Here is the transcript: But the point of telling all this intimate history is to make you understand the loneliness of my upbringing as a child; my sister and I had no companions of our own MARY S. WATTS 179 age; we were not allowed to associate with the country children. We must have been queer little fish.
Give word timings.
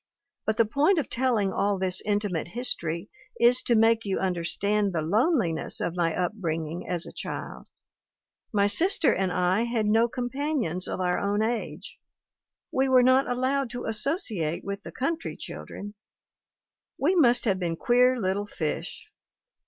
But 0.47 0.57
the 0.57 0.65
point 0.65 0.97
of 0.97 1.11
telling 1.11 1.53
all 1.53 1.77
this 1.77 2.01
intimate 2.03 2.47
history 2.47 3.07
is 3.39 3.61
to 3.61 3.75
make 3.75 4.03
you 4.03 4.17
understand 4.17 4.93
the 4.93 5.03
loneliness 5.03 5.79
of 5.79 5.95
my 5.95 6.19
upbringing 6.19 6.87
as 6.89 7.05
a 7.05 7.11
child; 7.11 7.67
my 8.51 8.65
sister 8.65 9.13
and 9.13 9.31
I 9.31 9.61
had 9.65 9.85
no 9.85 10.07
companions 10.07 10.87
of 10.87 10.99
our 10.99 11.19
own 11.19 11.41
MARY 11.41 11.77
S. 11.83 11.97
WATTS 11.99 11.99
179 12.71 12.71
age; 12.71 12.71
we 12.71 12.89
were 12.89 13.03
not 13.03 13.29
allowed 13.29 13.69
to 13.69 13.85
associate 13.85 14.63
with 14.63 14.81
the 14.81 14.91
country 14.91 15.37
children. 15.37 15.93
We 16.97 17.13
must 17.13 17.45
have 17.45 17.59
been 17.59 17.75
queer 17.75 18.19
little 18.19 18.47
fish. 18.47 19.05